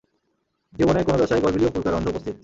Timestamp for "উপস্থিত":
2.13-2.35